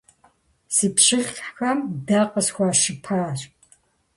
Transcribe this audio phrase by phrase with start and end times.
[0.75, 3.39] Си пщылӀхэм дэ къысхуащыпащ!